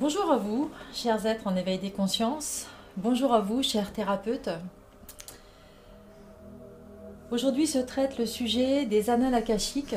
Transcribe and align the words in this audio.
Bonjour 0.00 0.32
à 0.32 0.38
vous, 0.38 0.70
chers 0.94 1.26
êtres 1.26 1.46
en 1.46 1.54
éveil 1.54 1.76
des 1.78 1.90
consciences. 1.90 2.68
Bonjour 2.96 3.34
à 3.34 3.40
vous, 3.42 3.62
chers 3.62 3.92
thérapeutes. 3.92 4.48
Aujourd'hui 7.30 7.66
se 7.66 7.76
traite 7.76 8.16
le 8.16 8.24
sujet 8.24 8.86
des 8.86 9.10
annales 9.10 9.34
akashiques. 9.34 9.96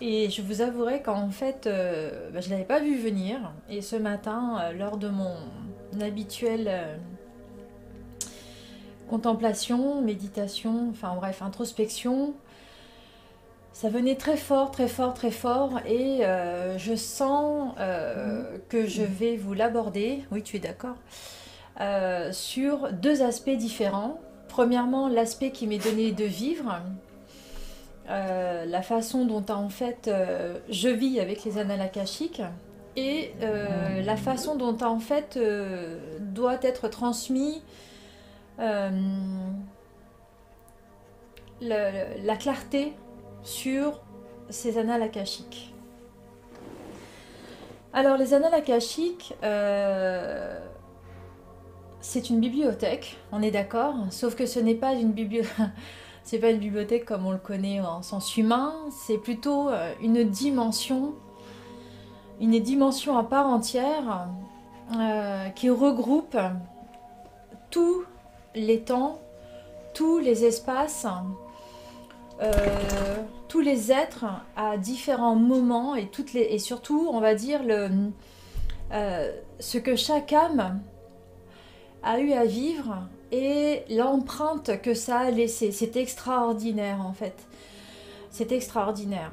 Et 0.00 0.30
je 0.30 0.40
vous 0.40 0.62
avouerai 0.62 1.02
qu'en 1.02 1.28
fait, 1.28 1.66
euh, 1.66 2.30
bah, 2.30 2.40
je 2.40 2.46
ne 2.46 2.52
l'avais 2.52 2.64
pas 2.64 2.80
vu 2.80 2.96
venir. 2.96 3.52
Et 3.68 3.82
ce 3.82 3.96
matin, 3.96 4.58
euh, 4.62 4.72
lors 4.72 4.96
de 4.96 5.08
mon 5.08 5.34
habituelle 6.00 6.68
euh, 6.68 6.96
contemplation, 9.10 10.00
méditation, 10.00 10.88
enfin 10.88 11.14
bref, 11.16 11.42
introspection, 11.42 12.32
ça 13.72 13.88
venait 13.88 14.16
très 14.16 14.36
fort, 14.36 14.70
très 14.70 14.88
fort, 14.88 15.14
très 15.14 15.30
fort, 15.30 15.80
et 15.86 16.24
euh, 16.24 16.76
je 16.78 16.94
sens 16.94 17.72
euh, 17.78 18.58
que 18.68 18.86
je 18.86 19.02
vais 19.02 19.36
vous 19.36 19.54
l'aborder, 19.54 20.24
oui 20.30 20.42
tu 20.42 20.56
es 20.56 20.60
d'accord, 20.60 20.96
euh, 21.80 22.30
sur 22.32 22.92
deux 22.92 23.22
aspects 23.22 23.56
différents. 23.56 24.20
Premièrement, 24.48 25.08
l'aspect 25.08 25.50
qui 25.50 25.66
m'est 25.66 25.82
donné 25.82 26.12
de 26.12 26.24
vivre, 26.24 26.80
la 28.08 28.82
façon 28.82 29.24
dont 29.24 29.46
en 29.48 29.70
fait 29.70 30.10
je 30.68 30.88
vis 30.90 31.18
avec 31.18 31.44
les 31.44 31.56
annales 31.56 31.80
akashiques, 31.80 32.42
et 32.94 33.32
la 33.40 34.18
façon 34.18 34.56
dont 34.56 34.76
en 34.82 34.98
fait 34.98 35.38
doit 36.20 36.58
être 36.60 36.88
transmis 36.88 37.62
la 38.58 38.90
clarté 42.38 42.92
sur 43.42 44.00
ces 44.50 44.78
annales 44.78 45.02
akashiques. 45.02 45.72
Alors 47.94 48.16
les 48.16 48.32
annales 48.32 48.54
akashiques, 48.54 49.34
euh, 49.42 50.58
c'est 52.00 52.30
une 52.30 52.40
bibliothèque, 52.40 53.18
on 53.32 53.42
est 53.42 53.50
d'accord, 53.50 53.94
sauf 54.10 54.34
que 54.34 54.46
ce 54.46 54.58
n'est 54.60 54.74
pas 54.74 54.92
une 54.92 55.12
bibliothèque. 55.12 55.52
C'est 56.24 56.38
pas 56.38 56.50
une 56.50 56.60
bibliothèque 56.60 57.04
comme 57.04 57.26
on 57.26 57.32
le 57.32 57.38
connaît 57.38 57.80
en 57.80 58.00
sens 58.00 58.36
humain, 58.36 58.76
c'est 58.92 59.18
plutôt 59.18 59.68
euh, 59.68 59.92
une 60.00 60.22
dimension, 60.22 61.14
une 62.40 62.60
dimension 62.60 63.18
à 63.18 63.24
part 63.24 63.48
entière 63.48 64.28
euh, 64.96 65.48
qui 65.48 65.68
regroupe 65.68 66.38
tous 67.70 68.04
les 68.54 68.82
temps, 68.82 69.18
tous 69.94 70.20
les 70.20 70.44
espaces, 70.44 71.08
tous 73.52 73.60
les 73.60 73.92
êtres 73.92 74.24
à 74.56 74.78
différents 74.78 75.34
moments 75.36 75.94
et, 75.94 76.06
toutes 76.06 76.32
les, 76.32 76.40
et 76.40 76.58
surtout, 76.58 77.06
on 77.12 77.20
va 77.20 77.34
dire, 77.34 77.62
le, 77.62 77.90
euh, 78.92 79.30
ce 79.60 79.76
que 79.76 79.94
chaque 79.94 80.32
âme 80.32 80.80
a 82.02 82.18
eu 82.18 82.32
à 82.32 82.46
vivre 82.46 83.02
et 83.30 83.82
l'empreinte 83.90 84.80
que 84.80 84.94
ça 84.94 85.18
a 85.18 85.30
laissé. 85.30 85.70
C'est 85.70 85.96
extraordinaire 85.96 87.02
en 87.02 87.12
fait. 87.12 87.34
C'est 88.30 88.52
extraordinaire. 88.52 89.32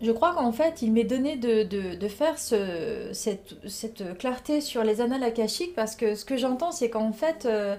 Je 0.00 0.10
crois 0.10 0.32
qu'en 0.32 0.52
fait, 0.52 0.80
il 0.80 0.90
m'est 0.90 1.04
donné 1.04 1.36
de, 1.36 1.64
de, 1.64 2.08
faire 2.08 2.38
ce, 2.38 3.10
cette, 3.12 3.56
cette, 3.68 4.16
clarté 4.16 4.62
sur 4.62 4.84
les 4.84 5.02
annales 5.02 5.22
akashiques 5.22 5.74
parce 5.74 5.96
que 5.96 6.14
ce 6.14 6.24
que 6.24 6.38
j'entends, 6.38 6.72
c'est 6.72 6.88
qu'en 6.88 7.12
fait, 7.12 7.44
euh, 7.44 7.76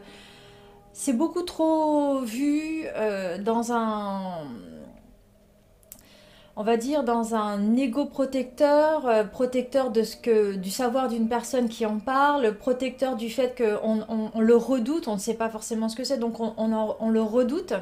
c'est 0.93 1.13
beaucoup 1.13 1.41
trop 1.41 2.21
vu 2.21 2.83
euh, 2.95 3.39
dans 3.39 3.71
un 3.71 4.45
on 6.59 6.63
va 6.63 6.75
dire 6.75 7.03
dans 7.03 7.35
un 7.35 7.75
ego 7.77 8.05
protecteur, 8.05 9.07
euh, 9.07 9.23
protecteur 9.23 9.91
du 9.91 10.71
savoir 10.71 11.07
d'une 11.07 11.29
personne 11.29 11.69
qui 11.69 11.85
en 11.85 11.99
parle, 11.99 12.57
protecteur 12.57 13.15
du 13.15 13.29
fait 13.29 13.55
qu'on 13.55 14.03
on, 14.33 14.41
le 14.41 14.55
redoute, 14.55 15.07
on 15.07 15.13
ne 15.13 15.19
sait 15.19 15.35
pas 15.35 15.49
forcément 15.49 15.87
ce 15.87 15.95
que 15.95 16.03
c'est, 16.03 16.17
donc 16.17 16.39
on, 16.39 17.09
le 17.09 17.21
redoute. 17.21 17.73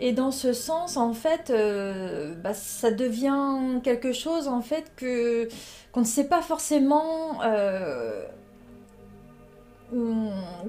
Et 0.00 0.12
dans 0.12 0.30
ce 0.30 0.54
sens, 0.54 0.96
en 0.96 1.12
fait, 1.12 1.50
euh, 1.50 2.34
bah, 2.42 2.54
ça 2.54 2.90
devient 2.90 3.80
quelque 3.84 4.12
chose 4.12 4.48
en 4.48 4.62
fait 4.62 4.90
que 4.96 5.48
qu'on 5.92 6.00
ne 6.00 6.06
sait 6.06 6.26
pas 6.26 6.40
forcément 6.42 7.38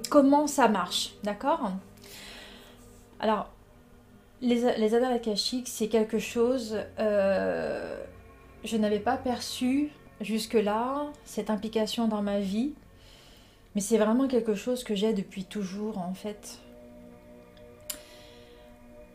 comment 0.09 0.47
ça 0.47 0.67
marche, 0.67 1.15
d'accord? 1.23 1.71
Alors, 3.21 3.54
les, 4.45 4.77
les 4.77 5.65
c'est 5.65 5.87
quelque 5.87 6.19
chose, 6.19 6.77
euh, 6.99 7.97
je 8.63 8.77
n'avais 8.77 8.99
pas 8.99 9.17
perçu 9.17 9.89
jusque-là 10.21 11.07
cette 11.25 11.49
implication 11.49 12.07
dans 12.07 12.21
ma 12.21 12.39
vie, 12.39 12.73
mais 13.73 13.81
c'est 13.81 13.97
vraiment 13.97 14.27
quelque 14.27 14.53
chose 14.53 14.83
que 14.83 14.93
j'ai 14.93 15.13
depuis 15.13 15.45
toujours 15.45 15.97
en 15.97 16.13
fait. 16.13 16.59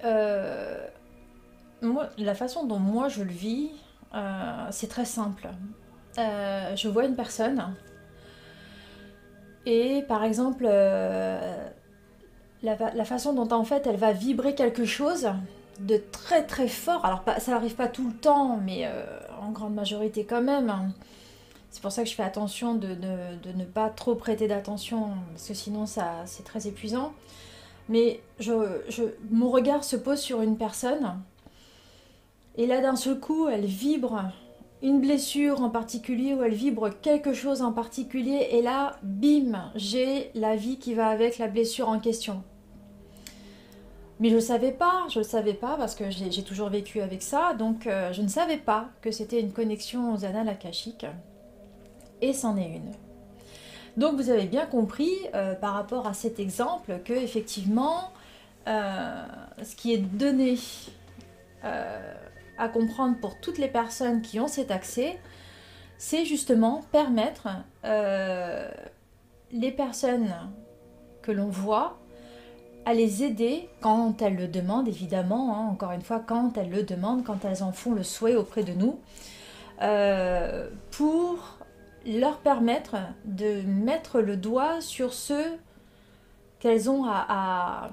Euh, 0.05 0.87
la 2.19 2.35
façon 2.35 2.67
dont 2.67 2.79
moi 2.79 3.09
je 3.09 3.23
le 3.23 3.31
vis, 3.31 3.71
euh, 4.15 4.67
c'est 4.71 4.89
très 4.89 5.05
simple. 5.05 5.49
je 6.17 6.89
vois 6.89 7.05
une 7.05 7.15
personne, 7.15 7.75
et 9.65 10.03
par 10.09 10.25
exemple, 10.25 10.67
la, 12.63 13.05
façon 13.05 13.33
dont 13.33 13.49
en 13.55 13.65
fait 13.65 13.87
elle 13.87 13.97
va 13.97 14.13
vibrer 14.13 14.55
quelque 14.55 14.85
chose 14.85 15.31
de 15.81 16.01
très 16.13 16.45
très 16.45 16.69
fort. 16.69 17.05
Alors 17.05 17.23
ça 17.39 17.53
n'arrive 17.53 17.75
pas 17.75 17.89
tout 17.89 18.07
le 18.07 18.15
temps, 18.15 18.59
mais 18.65 18.83
euh, 18.85 19.05
en 19.41 19.51
grande 19.51 19.75
majorité 19.75 20.25
quand 20.25 20.43
même. 20.43 20.93
C'est 21.71 21.83
pour 21.83 21.93
ça 21.93 22.03
que 22.03 22.09
je 22.09 22.15
fais 22.15 22.25
attention 22.25 22.75
de, 22.75 22.89
ne 23.55 23.65
pas 23.65 23.89
trop 23.91 24.15
prêter 24.15 24.49
d'attention, 24.49 25.11
parce 25.31 25.47
que 25.47 25.55
sinon 25.55 25.87
ça 25.87 26.23
c'est 26.27 26.45
très 26.45 26.67
épuisant. 26.67 27.13
Mais 27.89 28.21
je, 28.39 28.53
mon 29.31 29.51
regard 29.51 29.83
se 29.85 29.97
pose 29.97 30.21
sur 30.21 30.43
une 30.43 30.57
personne, 30.57 31.21
et 32.57 32.67
là 32.67 32.81
d'un 32.81 32.97
seul 32.97 33.19
coup 33.19 33.49
elle 33.49 33.67
vibre 33.67 34.31
une 34.83 35.01
blessure 35.01 35.61
en 35.61 35.71
particulier 35.71 36.35
où 36.35 36.43
elle 36.43 36.55
vibre 36.55 36.91
quelque 37.03 37.35
chose 37.35 37.63
en 37.63 37.73
particulier 37.73 38.49
et 38.53 38.63
là, 38.63 38.99
bim, 39.03 39.71
j'ai 39.75 40.31
la 40.35 40.57
vie 40.57 40.79
qui 40.79 40.95
va 40.95 41.09
avec 41.09 41.39
la 41.39 41.49
blessure 41.49 41.89
en 41.89 41.99
question. 41.99 42.43
Mais 44.21 44.29
je 44.29 44.35
ne 44.35 44.41
savais 44.41 44.73
pas, 44.73 45.07
je 45.09 45.21
ne 45.21 45.25
savais 45.25 45.55
pas 45.55 45.77
parce 45.79 45.95
que 45.95 46.11
j'ai 46.11 46.43
toujours 46.43 46.69
vécu 46.69 47.01
avec 47.01 47.23
ça, 47.23 47.55
donc 47.55 47.87
euh, 47.87 48.13
je 48.13 48.21
ne 48.21 48.29
savais 48.29 48.59
pas 48.59 48.91
que 49.01 49.11
c'était 49.11 49.41
une 49.41 49.51
connexion 49.51 50.13
aux 50.13 50.27
annales 50.27 50.51
akashiques. 50.51 51.07
Et 52.21 52.35
c'en 52.35 52.59
est 52.59 52.69
une. 52.69 52.93
Donc 53.97 54.17
vous 54.17 54.29
avez 54.29 54.45
bien 54.45 54.67
compris 54.67 55.11
euh, 55.35 55.55
par 55.55 55.73
rapport 55.73 56.07
à 56.07 56.13
cet 56.13 56.39
exemple 56.39 57.01
que 57.03 57.15
effectivement, 57.15 58.13
euh, 58.69 59.25
ce 59.63 59.75
qui 59.75 59.95
est 59.95 59.99
donné 59.99 60.59
à 61.63 62.69
comprendre 62.69 63.19
pour 63.21 63.41
toutes 63.41 63.59
les 63.59 63.69
personnes 63.69 64.21
qui 64.21 64.39
ont 64.39 64.49
cet 64.49 64.71
accès, 64.71 65.19
c'est 65.97 66.27
justement 66.27 66.83
permettre 66.93 67.49
les 69.53 69.73
personnes 69.73 70.35
que 71.23 71.33
l'on 71.33 71.49
voit 71.49 72.00
à 72.85 72.95
les 72.95 73.23
aider 73.23 73.69
quand 73.81 74.23
elles 74.23 74.37
le 74.37 74.49
demandent, 74.49 74.89
évidemment, 74.89 75.57
hein, 75.57 75.69
encore 75.71 75.93
une 75.93 76.03
fois, 76.03 76.21
quand 76.21 76.57
elles 76.57 76.71
le 76.71 76.83
demandent, 76.83 77.25
quand 77.25 77.45
elles 77.45 77.63
en 77.63 77.73
font 77.73 77.93
le 77.93 78.03
souhait 78.03 78.37
auprès 78.37 78.63
de 78.63 78.73
nous, 78.73 78.99
euh, 79.83 80.69
pour 80.91 81.59
leur 82.07 82.39
permettre 82.39 82.97
de 83.25 83.63
mettre 83.63 84.21
le 84.21 84.37
doigt 84.37 84.81
sur 84.81 85.13
ce 85.13 85.57
qu'elles 86.59 86.91
ont 86.91 87.05
à, 87.07 87.91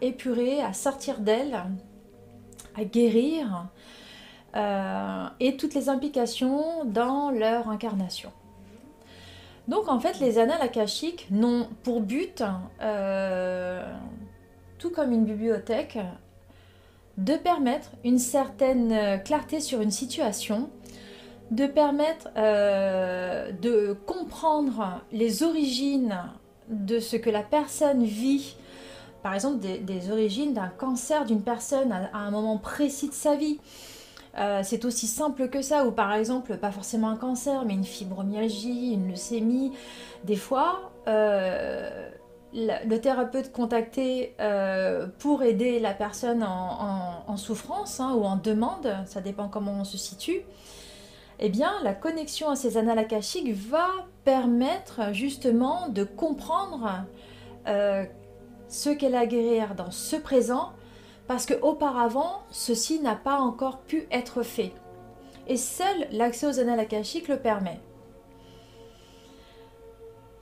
épurer, 0.00 0.60
à 0.60 0.72
sortir 0.72 1.20
d'elles, 1.20 1.62
à 2.74 2.84
guérir 2.84 3.68
euh, 4.54 5.26
et 5.40 5.56
toutes 5.56 5.74
les 5.74 5.88
implications 5.88 6.84
dans 6.84 7.30
leur 7.30 7.68
incarnation. 7.68 8.32
Donc 9.68 9.88
en 9.88 9.98
fait, 9.98 10.20
les 10.20 10.38
annales 10.38 10.62
akashiques 10.62 11.26
n'ont 11.30 11.68
pour 11.82 12.00
but, 12.00 12.42
euh, 12.80 13.82
tout 14.78 14.90
comme 14.90 15.12
une 15.12 15.24
bibliothèque, 15.24 15.98
de 17.18 17.34
permettre 17.34 17.90
une 18.04 18.18
certaine 18.18 19.22
clarté 19.24 19.60
sur 19.60 19.80
une 19.80 19.90
situation, 19.90 20.68
de 21.50 21.66
permettre 21.66 22.28
euh, 22.36 23.50
de 23.52 23.96
comprendre 24.06 25.02
les 25.12 25.42
origines 25.42 26.16
de 26.68 26.98
ce 26.98 27.16
que 27.16 27.30
la 27.30 27.42
personne 27.42 28.04
vit 28.04 28.56
par 29.26 29.34
exemple 29.34 29.58
des, 29.58 30.12
origines 30.12 30.54
d'un 30.54 30.68
cancer 30.68 31.24
d'une 31.24 31.42
personne 31.42 31.90
à, 31.90 32.16
un 32.16 32.30
moment 32.30 32.58
précis 32.58 33.08
de 33.08 33.12
sa 33.12 33.34
vie. 33.34 33.58
Euh, 34.38 34.60
c'est 34.62 34.84
aussi 34.84 35.06
simple 35.06 35.48
que 35.48 35.62
ça, 35.62 35.86
ou 35.86 35.92
par 35.92 36.12
exemple, 36.12 36.56
pas 36.58 36.70
forcément 36.70 37.08
un 37.08 37.16
cancer, 37.16 37.64
mais 37.64 37.74
une 37.74 37.84
fibromyalgie, 37.84 38.92
une 38.92 39.08
leucémie. 39.08 39.72
Des 40.24 40.36
fois, 40.36 40.92
euh, 41.08 42.10
le 42.52 42.96
thérapeute 42.98 43.52
contacté 43.52 44.34
euh, 44.40 45.06
pour 45.18 45.42
aider 45.42 45.80
la 45.80 45.94
personne 45.94 46.42
en, 46.42 47.36
souffrance 47.36 48.00
hein, 48.00 48.14
ou 48.14 48.24
en 48.24 48.36
demande, 48.36 48.96
ça 49.04 49.20
dépend 49.20 49.48
comment 49.48 49.72
on 49.72 49.84
se 49.84 49.98
situe, 49.98 50.40
eh 51.38 51.50
bien, 51.50 51.70
la 51.82 51.92
connexion 51.92 52.48
à 52.48 52.56
ces 52.56 52.78
annales 52.78 52.98
akashiques 52.98 53.52
va 53.54 53.88
permettre 54.24 55.12
justement 55.12 55.90
de 55.90 56.02
comprendre 56.02 57.04
ce 58.68 58.88
qu'elle 58.88 59.14
a 59.14 59.20
à 59.20 59.26
guérir 59.26 59.74
dans 59.74 59.90
ce 59.90 60.16
présent, 60.16 60.72
parce 61.26 61.46
qu'auparavant, 61.46 62.42
ceci 62.50 63.00
n'a 63.00 63.16
pas 63.16 63.38
encore 63.38 63.78
pu 63.78 64.06
être 64.10 64.42
fait. 64.42 64.72
Et 65.48 65.56
seul 65.56 66.08
l'accès 66.12 66.46
aux 66.46 66.60
annales 66.60 66.80
akashiques 66.80 67.28
le 67.28 67.38
permet. 67.38 67.80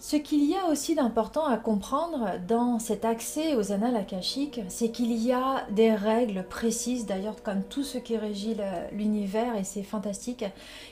Ce 0.06 0.16
qu'il 0.16 0.44
y 0.44 0.54
a 0.54 0.66
aussi 0.66 0.94
d'important 0.94 1.46
à 1.46 1.56
comprendre 1.56 2.32
dans 2.46 2.78
cet 2.78 3.06
accès 3.06 3.54
aux 3.54 3.72
annales 3.72 3.96
akashiques, 3.96 4.60
c'est 4.68 4.90
qu'il 4.90 5.12
y 5.12 5.32
a 5.32 5.66
des 5.70 5.94
règles 5.94 6.44
précises, 6.46 7.06
d'ailleurs 7.06 7.42
comme 7.42 7.62
tout 7.62 7.82
ce 7.82 7.96
qui 7.96 8.18
régit 8.18 8.54
l'univers, 8.92 9.56
et 9.56 9.64
c'est 9.64 9.82
fantastique. 9.82 10.44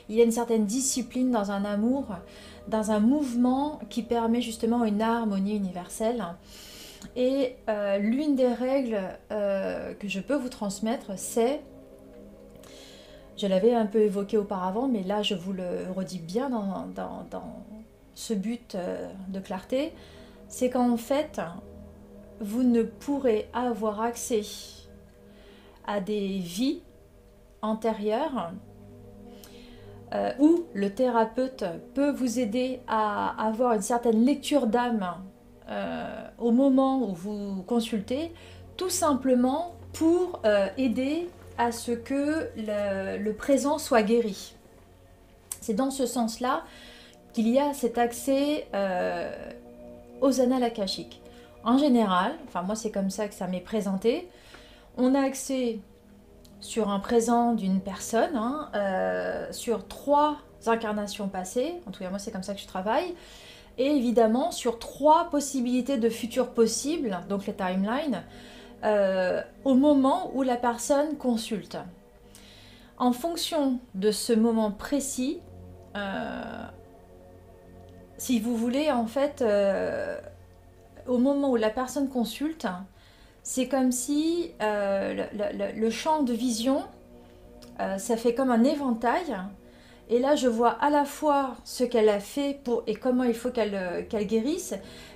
Il 0.09 0.15
y 0.15 0.21
a 0.21 0.23
une 0.23 0.31
certaine 0.31 0.65
discipline 0.65 1.29
dans 1.29 1.51
un 1.51 1.63
amour, 1.63 2.05
dans 2.67 2.89
un 2.89 2.99
mouvement 2.99 3.79
qui 3.91 4.01
permet 4.01 4.41
justement 4.41 4.83
une 4.83 5.03
harmonie 5.03 5.57
universelle. 5.57 6.25
Et 7.15 7.55
euh, 7.69 7.97
l'une 7.97 8.35
des 8.35 8.47
règles 8.47 8.99
euh, 9.31 9.93
que 9.93 10.07
je 10.07 10.19
peux 10.19 10.35
vous 10.35 10.49
transmettre, 10.49 11.17
c'est, 11.17 11.61
je 13.37 13.47
l'avais 13.47 13.73
un 13.73 13.85
peu 13.85 13.99
évoqué 13.99 14.37
auparavant, 14.37 14.87
mais 14.87 15.03
là 15.03 15.21
je 15.21 15.35
vous 15.35 15.53
le 15.53 15.91
redis 15.95 16.19
bien 16.19 16.49
dans, 16.49 17.11
ce 18.15 18.33
but 18.33 18.75
euh, 18.75 19.09
de 19.29 19.39
clarté, 19.39 19.93
c'est 20.47 20.69
qu'en 20.69 20.97
fait, 20.97 21.41
vous 22.39 22.63
ne 22.63 22.83
pourrez 22.83 23.49
avoir 23.53 24.01
accès 24.01 24.41
à 25.87 25.99
des 25.99 26.39
vies 26.39 26.81
antérieures 27.61 28.51
où 30.39 30.65
le 30.75 30.93
thérapeute 30.93 31.65
peut 31.95 32.11
vous 32.11 32.37
aider 32.37 32.81
à 32.87 33.47
avoir 33.47 33.73
une 33.73 33.81
certaine 33.81 34.23
lecture 34.23 34.67
d'âme 34.67 35.23
euh, 35.73 36.27
au 36.37 36.51
moment 36.51 36.99
où 37.09 37.13
vous 37.13 37.63
consultez, 37.63 38.31
tout 38.77 38.89
simplement 38.89 39.75
pour 39.93 40.41
aider 40.77 41.29
à 41.59 41.71
ce 41.71 41.91
que 41.91 42.49
le 42.57 43.31
présent 43.33 43.77
soit 43.77 44.01
guéri. 44.01 44.55
C'est 45.61 45.75
dans 45.75 45.91
ce 45.91 46.05
sens-là 46.05 46.63
qu'il 47.33 47.49
y 47.49 47.59
a 47.59 47.73
cet 47.73 47.97
accès 47.97 48.67
euh, 48.73 49.31
aux 50.21 50.39
annales. 50.39 50.71
En 51.63 51.77
général, 51.77 52.33
enfin 52.47 52.61
moi 52.61 52.75
c'est 52.75 52.91
comme 52.91 53.09
ça 53.09 53.27
que 53.27 53.33
ça 53.33 53.47
m'est 53.47 53.59
présenté, 53.59 54.29
on 54.97 55.15
a 55.15 55.21
accès 55.21 55.79
sur 56.59 56.89
un 56.89 56.99
présent 56.99 57.53
d'une 57.53 57.79
personne, 57.79 58.35
hein, 58.35 58.69
euh, 58.75 59.51
sur 59.51 59.87
trois 59.87 60.37
incarnations 60.65 61.29
passées, 61.29 61.75
en 61.87 61.91
tout 61.91 62.03
cas 62.03 62.09
moi 62.09 62.19
c'est 62.19 62.31
comme 62.31 62.43
ça 62.43 62.53
que 62.53 62.59
je 62.59 62.67
travaille, 62.67 63.15
et 63.77 63.87
évidemment 63.87 64.51
sur 64.51 64.79
trois 64.79 65.29
possibilités 65.29 65.97
de 65.97 66.09
futurs 66.09 66.49
possibles, 66.49 67.19
donc 67.29 67.45
les 67.45 67.53
timelines, 67.53 68.23
euh, 68.83 69.41
au 69.63 69.73
moment 69.75 70.31
où 70.33 70.43
la 70.43 70.57
personne 70.57 71.17
consulte. 71.17 71.77
En 72.97 73.11
fonction 73.11 73.79
de 73.95 74.11
ce 74.11 74.33
moment 74.33 74.71
précis, 74.71 75.39
si 78.23 78.39
vous 78.39 78.55
voulez, 78.55 78.89
en 78.89 79.05
fait, 79.05 79.41
euh, 79.41 80.17
au 81.07 81.17
moment 81.17 81.51
où 81.51 81.57
la 81.57 81.69
personne 81.69 82.07
consulte, 82.07 82.67
c'est 83.43 83.67
comme 83.67 83.91
si 83.91 84.51
euh, 84.61 85.25
le, 85.75 85.89
champ 85.89 86.23
de 86.23 86.31
vision, 86.31 86.83
euh, 87.81 87.97
ça 87.97 88.15
fait 88.15 88.33
comme 88.33 88.49
un 88.49 88.63
éventail. 88.63 89.35
Et 90.13 90.19
là, 90.19 90.35
je 90.35 90.47
vois 90.47 90.69
à 90.69 90.91
la 90.91 91.05
fois 91.05 91.55
ce 91.63 91.83
qu'elle 91.83 92.07
a 92.07 92.19
fait 92.19 92.59
pour, 92.63 92.83
et 92.85 92.93
comment 92.93 93.23
il 93.23 93.33
faut 93.33 93.49
qu'elle 93.49 94.05
guérisse, 94.27 94.75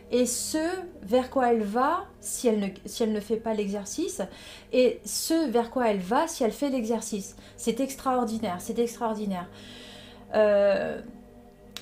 et 0.10 0.26
ce 0.26 0.58
vers 1.04 1.30
quoi 1.30 1.54
elle 1.54 1.62
va 1.62 2.06
si 2.20 2.48
elle 2.48 2.60
ne, 2.60 2.68
si 2.86 3.04
elle 3.04 3.12
ne 3.12 3.20
fait 3.20 3.38
pas 3.38 3.54
l'exercice, 3.54 4.24
et 4.74 5.00
ce 5.06 5.52
vers 5.52 5.70
quoi 5.70 5.92
elle 5.92 6.00
va 6.00 6.28
si 6.28 6.44
elle 6.44 6.52
fait 6.52 6.70
l'exercice. 6.70 7.36
C'est 7.58 7.80
extraordinaire, 7.80 8.58
c'est 8.60 8.80
extraordinaire 8.80 9.48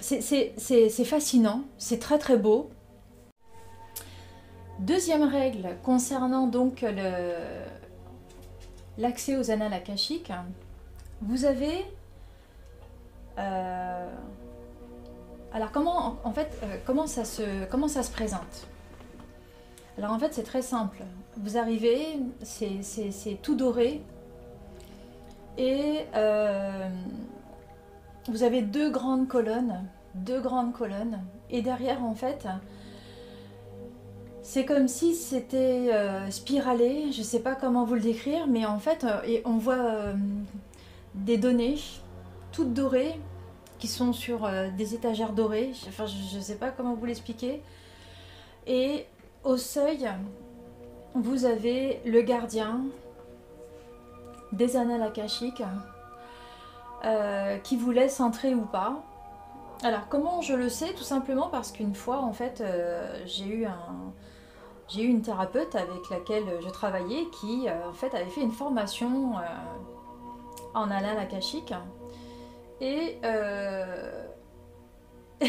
c'est 0.02 1.06
fascinant, 1.06 1.62
c'est 1.78 2.00
très 2.00 2.20
très 2.20 2.38
beau. 2.38 2.70
Deuxième 4.80 5.24
règle 5.24 5.78
concernant 5.84 6.48
donc 6.48 6.86
l'accès 8.98 9.38
aux 9.38 9.52
annales 9.52 9.74
akashiques, 9.74 10.34
vous 11.22 11.46
avez... 11.46 11.86
Euh, 13.38 14.10
alors 15.52 15.72
comment 15.72 16.18
en 16.24 16.32
fait 16.32 16.58
euh, 16.64 16.78
comment 16.86 17.08
ça 17.08 17.24
se 17.26 18.12
présente? 18.12 18.68
Alors 19.98 20.12
en 20.12 20.20
fait 20.20 20.34
c'est 20.34 20.44
très 20.44 20.62
simple. 20.62 21.04
Vous 21.38 21.58
arrivez, 21.58 22.20
c'est 22.44 23.42
tout 23.42 23.56
doré. 23.56 24.02
Et 25.58 26.02
euh, 26.16 26.90
vous 28.28 28.44
avez 28.44 28.62
deux 28.62 28.90
grandes 28.90 29.30
colonnes, 29.30 29.86
deux 30.16 30.42
grandes 30.42 30.74
colonnes, 30.74 31.24
et 31.50 31.62
derrière 31.62 32.04
en 32.04 32.14
fait, 32.14 32.46
c'est 34.42 34.66
comme 34.66 34.90
si 34.90 35.16
c'était 35.16 35.92
spiralé, 36.30 37.12
je 37.14 37.20
ne 37.20 37.24
sais 37.24 37.40
pas 37.40 37.56
comment 37.56 37.86
vous 37.86 37.96
le 37.96 38.02
décrire, 38.02 38.48
mais 38.48 38.66
en 38.66 38.80
fait, 38.80 39.06
on 39.46 39.58
voit 39.58 40.14
des 41.14 41.38
données 41.38 41.78
toutes 42.56 42.74
dorées 42.74 43.20
qui 43.80 43.88
sont 43.88 44.14
sur 44.14 44.50
des 44.78 44.96
étagères 44.96 45.34
dorées, 45.34 45.72
enfin 45.90 46.06
je 46.06 46.38
ne 46.38 46.42
sais 46.42 46.56
pas 46.56 46.72
comment 46.72 46.94
vous 46.94 47.06
l'expliquer, 47.06 47.62
et 48.66 49.06
au 49.44 49.58
seuil, 49.58 50.10
vous 51.14 51.46
avez 51.46 52.02
le 52.06 52.22
gardien 52.22 52.82
des 54.52 54.76
annales 54.78 55.04
akashiques 55.04 55.64
euh, 57.04 57.58
qui 57.58 57.78
vous 57.78 57.92
laisse 57.92 58.20
entrer 58.20 58.56
ou 58.56 58.62
pas. 58.62 59.04
Alors 59.84 60.08
comment 60.10 60.42
je 60.42 60.54
le 60.54 60.70
sais? 60.70 60.94
Tout 60.94 61.04
simplement 61.04 61.50
parce 61.50 61.72
qu'une 61.72 61.94
fois 61.94 62.20
en 62.20 62.34
fait 62.34 62.62
euh, 62.62 63.22
j'ai 63.26 63.46
eu 63.46 63.66
un 63.66 64.14
j'ai 64.88 65.04
eu 65.04 65.08
une 65.08 65.22
thérapeute 65.22 65.76
avec 65.76 66.10
laquelle 66.10 66.46
je 66.64 66.70
travaillais 66.70 67.26
qui 67.42 67.68
euh, 67.68 67.90
en 67.90 67.94
fait 67.94 68.14
avait 68.16 68.30
fait 68.30 68.42
une 68.42 68.52
formation 68.52 69.34
en 70.74 70.92
anal 70.92 71.18
akashique 71.18 71.74
et 72.82 73.20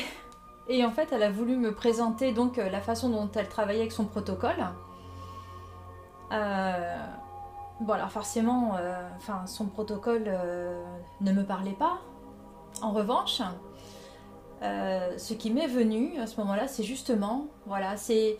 et 0.68 0.84
en 0.84 0.90
fait 0.90 1.08
elle 1.12 1.22
a 1.22 1.30
voulu 1.30 1.56
me 1.56 1.72
présenter 1.72 2.32
donc 2.32 2.56
la 2.56 2.80
façon 2.80 3.08
dont 3.08 3.30
elle 3.34 3.48
travaillait 3.48 3.80
avec 3.80 3.92
son 3.92 4.04
protocole. 4.04 4.64
Bon, 7.80 7.92
alors 7.92 8.10
forcément, 8.10 8.76
euh, 8.78 8.94
enfin, 9.16 9.46
son 9.46 9.66
protocole 9.66 10.24
euh, 10.26 10.82
ne 11.20 11.30
me 11.30 11.44
parlait 11.44 11.76
pas. 11.78 11.98
En 12.80 12.90
revanche, 12.92 13.42
euh, 14.62 15.18
ce 15.18 15.34
qui 15.34 15.50
m'est 15.50 15.66
venu 15.66 16.18
à 16.18 16.26
ce 16.26 16.40
moment-là, 16.40 16.68
c'est 16.68 16.84
justement, 16.84 17.48
voilà, 17.66 17.98
c'est 17.98 18.38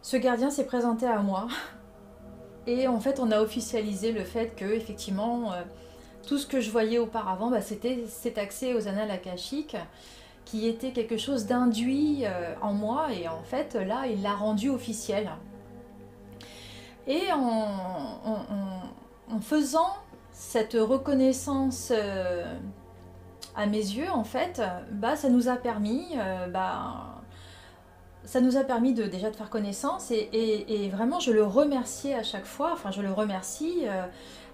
ce 0.00 0.16
gardien 0.16 0.50
s'est 0.50 0.66
présenté 0.66 1.06
à 1.06 1.18
moi. 1.20 1.48
Et 2.68 2.86
en 2.86 3.00
fait, 3.00 3.18
on 3.18 3.32
a 3.32 3.40
officialisé 3.40 4.12
le 4.12 4.22
fait 4.22 4.54
que, 4.54 4.64
effectivement, 4.66 5.52
tout 6.28 6.38
ce 6.38 6.46
que 6.46 6.60
je 6.60 6.70
voyais 6.70 6.98
auparavant, 6.98 7.50
bah, 7.50 7.62
c'était 7.62 8.04
cet 8.06 8.38
accès 8.38 8.74
aux 8.74 8.86
annales 8.86 9.10
akashiques 9.10 9.76
qui 10.44 10.66
était 10.66 10.92
quelque 10.92 11.16
chose 11.16 11.46
d'induit 11.46 12.24
en 12.62 12.72
moi. 12.72 13.08
Et 13.12 13.28
en 13.28 13.42
fait, 13.42 13.74
là, 13.74 14.06
il 14.06 14.22
l'a 14.22 14.34
rendu 14.34 14.70
officiel. 14.70 15.30
Et 17.08 17.32
en, 17.32 19.40
faisant 19.40 19.96
cette 20.30 20.74
reconnaissance 20.74 21.90
euh, 21.90 22.44
à 23.56 23.66
mes 23.66 23.78
yeux, 23.78 24.10
en 24.10 24.24
fait, 24.24 24.60
bah, 24.92 25.16
ça 25.16 25.30
nous 25.30 25.48
a 25.48 25.56
permis, 25.56 26.04
euh, 26.16 26.48
bah, 26.48 27.22
ça 28.24 28.42
nous 28.42 28.58
a 28.58 28.64
permis 28.64 28.92
de 28.92 29.04
déjà 29.04 29.30
de 29.30 29.36
faire 29.36 29.48
connaissance 29.48 30.10
et, 30.10 30.90
vraiment 30.92 31.18
je 31.18 31.32
le 31.32 31.44
remercie 31.44 32.12
à 32.12 32.22
chaque 32.22 32.44
fois, 32.44 32.72
enfin 32.74 32.90
je 32.90 33.00
le 33.00 33.10
remercie 33.10 33.84
euh, 33.84 34.04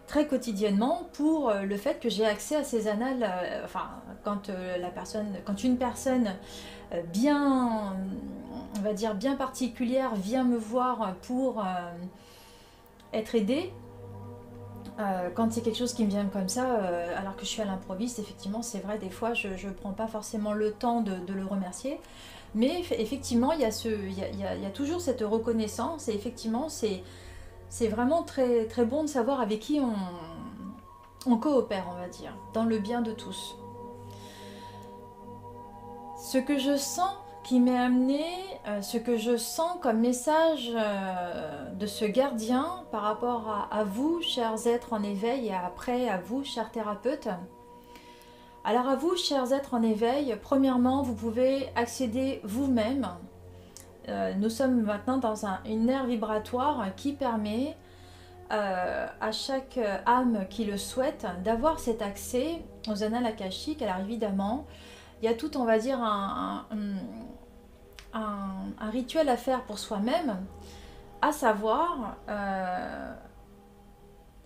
très 0.06 0.26
quotidiennement 0.26 1.08
pour 1.12 1.52
le 1.52 1.76
fait 1.76 2.00
que 2.00 2.08
j'ai 2.08 2.26
accès 2.26 2.56
à 2.56 2.64
ces 2.64 2.88
annales, 2.88 3.30
enfin 3.64 3.90
quand 4.23 4.50
la 4.78 4.90
personne, 4.90 5.26
quand 5.44 5.64
une 5.64 5.78
personne 5.78 6.34
bien, 7.12 7.96
on 8.76 8.80
va 8.80 8.92
dire 8.92 9.14
bien 9.14 9.34
particulière 9.34 10.14
vient 10.14 10.44
me 10.44 10.56
voir 10.56 11.14
pour 11.23 11.64
être 13.12 13.34
aidé, 13.34 13.73
euh, 15.00 15.28
quand 15.34 15.52
c'est 15.52 15.61
quelque 15.61 15.78
chose 15.78 15.92
qui 15.92 16.04
me 16.04 16.11
vient 16.11 16.26
comme 16.26 16.49
ça, 16.49 16.76
euh, 16.76 17.18
alors 17.18 17.34
que 17.34 17.42
je 17.42 17.49
suis 17.49 17.62
à 17.62 17.64
l'improviste, 17.64 18.20
effectivement, 18.20 18.62
c'est 18.62 18.78
vrai, 18.78 18.99
des 18.99 19.11
fois, 19.11 19.34
je 19.34 19.49
ne 19.49 19.73
prends 19.73 19.92
pas 19.92 20.06
forcément 20.06 20.52
le 20.52 20.73
temps 20.73 21.00
de, 21.00 21.32
le 21.32 21.44
remercier. 21.44 22.00
Mais 22.54 22.82
effectivement, 22.92 23.50
il 23.52 23.61
y, 23.61 23.64
a 23.64 23.73
ce, 23.73 23.88
il, 23.88 24.16
y 24.16 24.23
a, 24.23 24.54
il 24.54 24.62
y 24.62 24.66
a 24.66 24.70
toujours 24.70 25.00
cette 25.00 25.23
reconnaissance 25.23 26.08
et 26.08 26.14
effectivement, 26.14 26.68
c'est, 26.68 27.02
c'est 27.76 27.88
vraiment 27.88 28.23
très, 28.23 28.69
bon 28.85 29.02
de 29.02 29.09
savoir 29.09 29.40
avec 29.40 29.59
qui 29.59 29.81
on, 31.26 31.37
coopère, 31.38 31.87
on 31.90 32.00
va 32.00 32.07
dire, 32.07 32.33
dans 32.52 32.62
le 32.62 32.78
bien 32.78 33.00
de 33.00 33.11
tous. 33.11 33.59
Ce 36.16 36.38
que 36.38 36.57
je 36.57 36.76
sens 36.76 37.11
qui 37.43 37.59
m'est 37.59 37.76
amené, 37.76 38.25
euh, 38.69 38.81
ce 38.81 38.97
que 38.97 39.16
je 39.16 39.37
sens 39.37 39.73
comme 39.83 39.99
message 39.99 40.71
euh, 40.73 41.73
de 41.73 41.87
ce 41.87 42.04
gardien 42.04 42.85
par 42.93 43.02
rapport 43.02 43.69
à, 43.73 43.83
vous, 43.83 44.23
chers 44.23 44.69
êtres 44.69 44.93
en 44.93 45.02
éveil, 45.02 45.49
et 45.49 45.54
après 45.54 46.09
à 46.09 46.19
vous, 46.19 46.45
chers 46.45 46.71
thérapeutes. 46.71 47.28
Alors 48.62 48.88
à 48.88 48.95
vous, 48.95 49.16
chers 49.16 49.52
êtres 49.52 49.75
en 49.75 49.83
éveil, 49.83 50.37
premièrement, 50.40 51.02
vous 51.02 51.14
pouvez 51.14 51.69
accéder 51.75 52.40
vous-même. 52.45 53.09
Euh, 54.08 54.34
nous 54.34 54.50
sommes 54.50 54.82
maintenant 54.82 55.18
dans 55.18 55.46
une 55.66 55.88
ère 55.88 56.06
vibratoire 56.06 56.94
qui 56.96 57.12
permet 57.12 57.76
à 58.50 59.32
chaque 59.32 59.80
âme 60.06 60.46
qui 60.49 60.64
le 60.64 60.76
souhaite 60.76 61.26
d'avoir 61.42 61.80
cet 61.80 62.02
accès 62.02 62.62
aux 62.88 63.02
annales 63.02 63.26
akashiques. 63.26 63.82
Alors 63.82 63.99
évidemment, 63.99 64.64
il 65.20 65.25
y 65.25 65.28
a 65.28 65.34
tout, 65.34 65.56
on 65.56 65.64
va 65.64 65.80
dire, 65.80 66.00
un, 66.00 66.64
un, 68.14 68.90
rituel 68.90 69.28
à 69.28 69.37
faire 69.37 69.64
pour 69.64 69.78
soi-même, 69.78 70.37
à 71.23 71.32
savoir 71.32 72.16
euh, 72.28 73.14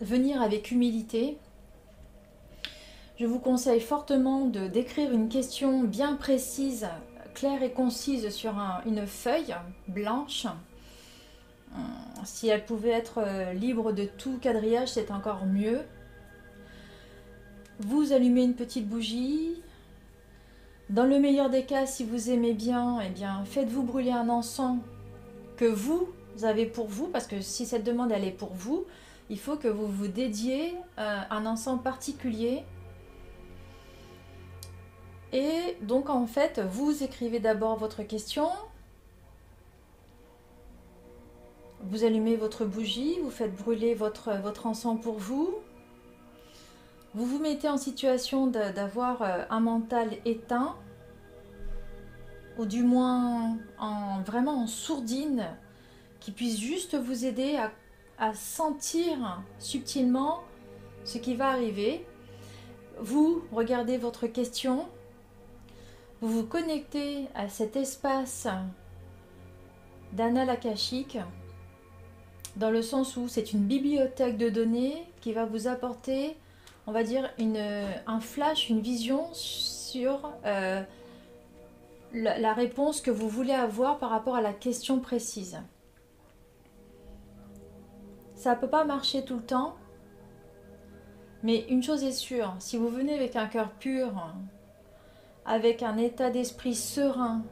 venir 0.01 0.41
avec 0.43 0.71
humilité. 0.71 1.39
Je 3.19 3.27
vous 3.27 3.41
conseille 3.41 3.81
fortement 3.81 4.47
de 4.47 4.69
d'écrire 4.69 5.13
une 5.13 5.29
question 5.29 5.83
bien 5.83 6.15
précise, 6.15 6.89
claire 7.39 7.63
et 7.63 7.71
concise 7.71 8.29
sur 8.31 8.55
une 8.87 9.07
feuille 9.07 9.55
blanche. 9.87 10.47
Euh, 10.47 11.79
si 12.25 12.49
elle 12.49 12.65
pouvait 12.65 12.91
être 12.91 13.19
euh, 13.19 13.53
libre 13.53 13.93
de 13.93 14.05
tout 14.05 14.39
quadrillage, 14.41 14.89
c'est 14.89 15.11
encore 15.11 15.47
mieux. 15.47 15.81
Vous 17.81 18.13
allumez 18.13 18.43
une 18.43 18.55
petite 18.55 18.89
bougie, 18.89 19.63
dans 20.91 21.05
le 21.05 21.21
meilleur 21.21 21.51
des 21.51 21.65
cas, 21.65 21.85
si 21.85 22.03
vous 22.03 22.31
aimez 22.31 22.55
bien, 22.55 22.99
eh 23.01 23.11
bien, 23.11 23.45
faites-vous 23.45 23.83
brûler 23.83 24.11
un 24.11 24.31
encens 24.31 24.79
que 25.59 25.67
vous 25.67 26.09
avez 26.43 26.65
pour 26.65 26.89
vous, 26.89 27.09
parce 27.09 27.27
que 27.27 27.43
si 27.43 27.67
cette 27.67 27.85
demande 27.85 28.11
elle 28.11 28.25
est 28.25 28.31
pour 28.31 28.55
vous, 28.55 28.85
il 29.29 29.39
faut 29.39 29.57
que 29.57 29.69
vous 29.69 29.87
vous 29.87 30.09
dédiez 30.09 30.75
euh, 30.99 31.21
un 31.31 31.45
encens 31.45 31.83
particulier. 31.83 32.65
Et 35.33 35.77
donc 35.83 36.09
en 36.09 36.27
fait, 36.27 36.61
vous 36.61 37.03
écrivez 37.03 37.39
d'abord 37.39 37.77
votre 37.77 38.03
question, 38.03 38.49
vous 41.83 42.05
allumez 42.05 42.37
votre 42.37 42.65
bougie, 42.65 43.19
vous 43.23 43.31
faites 43.31 43.55
brûler 43.55 43.95
votre, 43.95 44.33
votre 44.39 44.67
encens 44.67 45.01
pour 45.01 45.19
vous, 45.19 45.55
vous 47.15 47.27
vous 47.27 47.39
mettez 47.39 47.69
en 47.69 47.79
situation 47.79 48.47
d'avoir 48.47 49.23
euh, 49.23 49.45
un 49.51 49.61
mental 49.61 50.11
éteint, 50.25 50.77
ou 52.59 52.67
du 52.67 52.83
moins 52.83 53.57
en, 53.79 54.21
vraiment 54.23 54.63
en 54.63 54.67
sourdine, 54.67 55.47
qui 56.21 56.33
puisse 56.33 56.59
juste 56.59 56.97
vous 56.97 57.25
aider 57.25 57.57
à 58.19 58.35
sentir 58.35 59.43
subtilement 59.61 60.41
ce 61.05 61.19
qui 61.19 61.35
va 61.37 61.49
arriver. 61.49 62.05
Vous 63.01 63.45
regardez 63.53 63.97
votre 63.97 64.27
question, 64.27 64.89
vous 66.21 66.29
vous 66.29 66.47
connectez 66.47 67.27
à 67.35 67.49
cet 67.49 67.77
espace 67.77 68.49
d'anal 70.13 70.51
akashique, 70.51 71.19
dans 72.57 72.71
le 72.71 72.83
sens 72.83 73.17
où 73.17 73.29
c'est 73.29 73.53
une 73.53 73.65
bibliothèque 73.65 74.37
de 74.37 74.49
données 74.49 75.05
qui 75.21 75.33
va 75.33 75.45
vous 75.45 75.69
apporter 75.69 76.37
on 76.89 76.93
va 76.93 77.03
dire, 77.03 77.31
une, 77.39 77.63
un 78.07 78.19
flash, 78.19 78.71
une 78.71 78.81
vision 78.81 79.29
sur 79.35 80.33
euh, 80.47 80.83
la, 82.15 82.55
réponse 82.55 83.03
que 83.03 83.11
vous 83.11 83.29
voulez 83.29 83.53
avoir 83.53 83.99
par 83.99 84.09
rapport 84.09 84.37
à 84.37 84.41
la 84.41 84.55
question 84.55 84.99
précise. 84.99 85.61
Ça 88.37 88.55
ne 88.55 88.61
peut 88.61 88.71
pas 88.71 88.85
marcher 88.85 89.23
tout 89.23 89.37
le 89.37 89.43
temps, 89.43 89.77
mais 91.43 91.67
une 91.69 91.83
chose 91.83 92.03
est 92.03 92.13
sûre, 92.13 92.55
si 92.59 92.79
vous 92.79 92.89
venez 92.89 93.15
avec 93.15 93.37
un 93.37 93.49
cœur 93.49 93.71
pur, 93.73 94.35
avec 95.49 95.83
un 95.83 95.97
état 95.97 96.29
d'esprit 96.31 96.75
serein, 96.75 97.43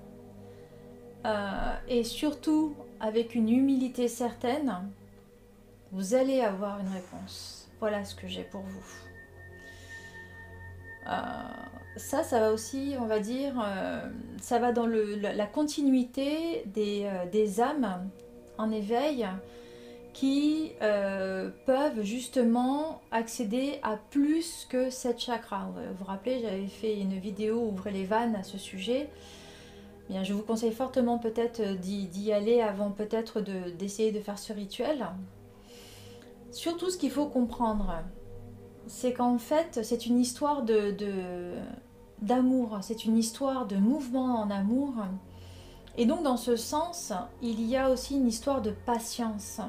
euh, 1.24 1.74
et 1.88 2.04
surtout 2.04 2.76
avec 3.00 3.34
une 3.34 3.48
humilité 3.48 4.06
certaine, 4.06 4.90
vous 5.92 6.14
allez 6.14 6.42
avoir 6.42 6.78
une 6.78 6.88
réponse. 6.88 7.68
Voilà 7.80 8.04
ce 8.04 8.14
que 8.14 8.28
j'ai 8.28 8.44
pour 8.44 8.60
vous. 8.60 8.86
Euh, 11.08 11.12
ça, 11.96 12.22
ça 12.22 12.38
va 12.38 12.52
aussi, 12.52 12.94
on 13.00 13.06
va 13.06 13.18
dire, 13.18 13.54
euh, 13.64 14.06
ça 14.42 14.58
va 14.58 14.72
dans 14.72 14.86
la 14.86 15.46
continuité 15.46 16.64
des, 16.66 17.60
âmes 17.60 18.10
en 18.58 18.70
éveil 18.70 19.26
qui 20.16 20.72
peuvent 21.66 22.02
justement 22.02 23.02
accéder 23.10 23.78
à 23.82 23.98
plus 23.98 24.66
que 24.70 24.88
cette 24.88 25.20
chakras. 25.20 25.66
Vous 25.66 25.98
vous 25.98 26.04
rappelez, 26.06 26.40
j'avais 26.40 26.68
fait 26.68 26.98
une 26.98 27.18
vidéo 27.18 27.68
Ouvrez 27.70 27.90
les 27.90 28.06
vannes 28.06 28.34
à 28.34 28.42
ce 28.42 28.56
sujet. 28.56 29.10
Bien, 30.08 30.22
je 30.22 30.32
vous 30.32 30.42
conseille 30.42 30.72
fortement 30.72 31.18
peut-être 31.18 31.60
d'y 31.78 32.32
aller 32.32 32.62
avant 32.62 32.92
peut-être 32.92 33.42
d'essayer 33.76 34.10
de 34.10 34.20
faire 34.20 34.38
ce 34.38 34.54
rituel. 34.54 35.06
Surtout 36.50 36.88
ce 36.88 36.96
qu'il 36.96 37.10
faut 37.10 37.26
comprendre, 37.26 37.92
c'est 38.86 39.12
qu'en 39.12 39.36
fait, 39.36 39.80
c'est 39.82 40.06
une 40.06 40.18
histoire 40.18 40.62
de, 40.62 40.94
d'amour, 42.22 42.78
c'est 42.80 43.04
une 43.04 43.18
histoire 43.18 43.66
de 43.66 43.76
mouvement 43.76 44.40
en 44.40 44.50
amour. 44.50 44.94
Et 45.96 46.04
donc, 46.06 46.22
dans 46.22 46.36
ce 46.36 46.56
sens, 46.56 47.12
il 47.42 47.66
y 47.66 47.76
a 47.76 47.90
aussi 47.90 48.16
une 48.16 48.28
histoire 48.28 48.60
de 48.60 48.70
patience. 48.70 49.60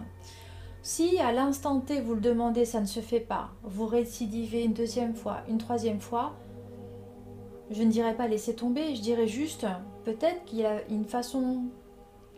Si 0.81 1.19
à 1.19 1.31
l'instant 1.31 1.79
T 1.79 2.01
vous 2.01 2.15
le 2.15 2.21
demandez, 2.21 2.65
ça 2.65 2.79
ne 2.79 2.85
se 2.85 2.99
fait 2.99 3.19
pas, 3.19 3.49
vous 3.63 3.85
récidivez 3.85 4.63
une 4.63 4.73
deuxième 4.73 5.15
fois, 5.15 5.39
une 5.49 5.57
troisième 5.57 5.99
fois, 5.99 6.33
je 7.71 7.83
ne 7.83 7.91
dirais 7.91 8.15
pas 8.15 8.27
laisser 8.27 8.55
tomber, 8.55 8.95
je 8.95 9.01
dirais 9.01 9.27
juste 9.27 9.65
peut-être 10.05 10.45
qu'il 10.45 10.59
y 10.59 10.65
a 10.65 10.87
une 10.87 11.03
façon 11.03 11.63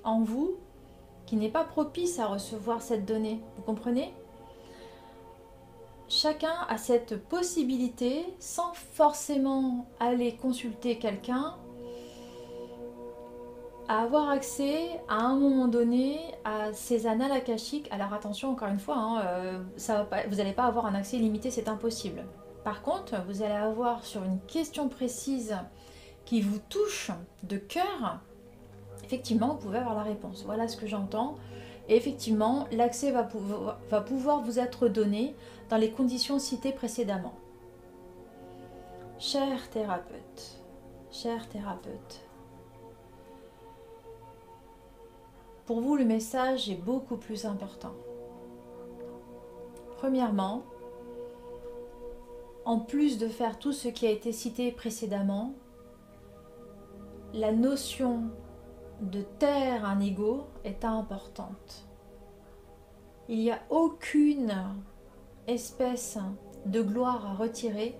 en 0.03 0.21
vous 0.21 0.55
qui 1.27 1.35
n'est 1.35 1.49
pas 1.49 1.63
propice 1.63 2.17
à 2.17 2.25
recevoir 2.25 2.81
cette 2.81 3.05
donnée. 3.05 3.39
Vous 3.55 3.61
comprenez? 3.61 4.11
Chacun 6.07 6.53
a 6.67 6.79
cette 6.79 7.23
possibilité, 7.27 8.25
sans 8.39 8.73
forcément 8.73 9.85
aller 9.99 10.35
consulter 10.35 10.97
quelqu'un, 10.97 11.55
à 13.89 14.03
avoir 14.03 14.29
accès 14.29 15.01
à 15.07 15.15
un 15.15 15.35
moment 15.35 15.67
donné 15.67 16.19
à 16.45 16.71
ces 16.73 17.07
annales 17.07 17.31
akashiques. 17.31 17.87
Alors 17.89 18.13
attention, 18.13 18.51
encore 18.51 18.67
une 18.67 18.79
fois, 18.79 18.95
hein, 18.95 19.21
euh, 19.25 19.59
vous 20.29 20.35
n'allez 20.35 20.53
pas 20.53 20.65
avoir 20.65 20.85
un 20.85 20.93
accès 20.93 21.17
limité, 21.17 21.49
c'est 21.49 21.67
impossible. 21.67 22.23
Par 22.63 22.83
contre, 22.83 23.15
vous 23.27 23.41
allez 23.41 23.55
avoir 23.55 24.05
sur 24.05 24.23
une 24.23 24.39
question 24.41 24.89
précise 24.89 25.57
qui 26.23 26.39
vous 26.39 26.59
touche 26.69 27.09
de 27.41 27.57
cœur, 27.57 28.19
effectivement, 29.03 29.47
vous 29.55 29.57
pouvez 29.57 29.79
avoir 29.79 29.95
la 29.95 30.03
réponse. 30.03 30.43
Voilà 30.45 30.67
ce 30.67 30.77
que 30.77 30.85
j'entends. 30.85 31.35
Et 31.87 31.95
effectivement, 31.95 32.67
l'accès 32.71 33.09
va, 33.09 33.27
va 33.89 34.01
pouvoir 34.01 34.41
vous 34.41 34.59
être 34.59 34.87
donné 34.87 35.35
dans 35.71 35.77
les 35.77 35.89
conditions 35.89 36.37
citées 36.37 36.73
précédemment. 36.73 37.33
Cher 39.17 39.67
thérapeute, 39.71 40.61
cher 41.11 41.49
thérapeute, 41.49 42.28
pour 45.69 45.81
vous 45.81 45.95
le 45.95 46.03
message 46.03 46.67
est 46.67 46.81
beaucoup 46.83 47.17
plus 47.17 47.45
important. 47.45 47.93
Premièrement, 49.97 50.63
en 52.65 52.79
plus 52.79 53.19
de 53.19 53.27
faire 53.27 53.59
tout 53.59 53.71
ce 53.71 53.87
qui 53.87 54.07
a 54.07 54.09
été 54.09 54.31
cité 54.31 54.71
précédemment, 54.71 55.53
la 57.35 57.51
notion 57.51 58.31
de 58.99 59.21
taire 59.21 59.85
un 59.85 59.99
ego 59.99 60.47
est 60.63 60.83
importante. 60.85 61.87
Il 63.27 63.37
n'y 63.37 63.51
a 63.51 63.59
aucune 63.69 64.51
espèce 65.45 66.17
de 66.65 66.81
gloire 66.81 67.27
à 67.27 67.35
retirer 67.35 67.95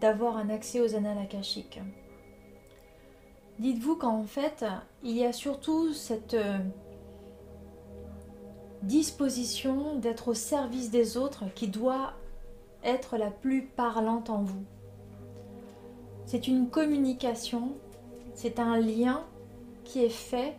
d'avoir 0.00 0.36
un 0.36 0.48
accès 0.48 0.80
aux 0.80 0.94
annales 0.94 1.18
akashiques. 1.18 1.80
Dites-vous 3.62 3.94
qu'en 3.94 4.24
fait, 4.24 4.64
il 5.04 5.16
y 5.16 5.24
a 5.24 5.32
surtout 5.32 5.92
cette 5.92 6.34
euh, 6.34 6.58
disposition 8.82 9.94
d'être 10.00 10.26
au 10.26 10.34
service 10.34 10.90
des 10.90 11.16
autres 11.16 11.44
qui 11.54 11.68
doit 11.68 12.14
être 12.82 13.16
la 13.16 13.30
plus 13.30 13.62
parlante 13.62 14.30
en 14.30 14.42
vous. 14.42 14.64
C'est 16.26 16.48
une 16.48 16.70
communication, 16.70 17.76
c'est 18.34 18.58
un 18.58 18.80
lien 18.80 19.22
qui 19.84 20.04
est 20.04 20.08
fait 20.08 20.56